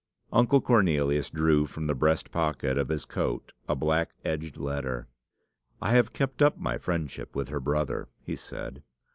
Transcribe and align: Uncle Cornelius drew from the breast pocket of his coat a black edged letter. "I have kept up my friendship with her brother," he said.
Uncle 0.33 0.61
Cornelius 0.61 1.29
drew 1.29 1.67
from 1.67 1.85
the 1.85 1.93
breast 1.93 2.31
pocket 2.31 2.75
of 2.75 2.89
his 2.89 3.05
coat 3.05 3.53
a 3.69 3.75
black 3.75 4.15
edged 4.25 4.57
letter. 4.57 5.07
"I 5.79 5.91
have 5.91 6.11
kept 6.11 6.41
up 6.41 6.57
my 6.57 6.79
friendship 6.79 7.35
with 7.35 7.49
her 7.49 7.59
brother," 7.59 8.09
he 8.23 8.35
said. 8.35 8.81